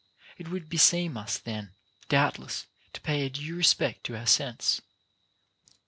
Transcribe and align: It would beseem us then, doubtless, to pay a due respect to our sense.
It 0.35 0.49
would 0.49 0.67
beseem 0.67 1.15
us 1.15 1.37
then, 1.37 1.75
doubtless, 2.09 2.65
to 2.93 3.01
pay 3.01 3.23
a 3.23 3.29
due 3.29 3.55
respect 3.55 4.03
to 4.05 4.17
our 4.17 4.25
sense. 4.25 4.81